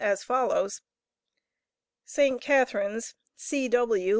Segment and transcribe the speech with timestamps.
[0.01, 0.81] as follows:
[2.05, 2.41] ST.
[2.41, 4.09] CATHARINES, C.W.